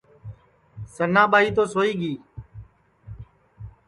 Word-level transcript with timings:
سننا 0.95 1.23
ٻائی 1.31 1.49
تو 1.55 1.63
سوئی 1.73 1.91
گی 1.99 2.13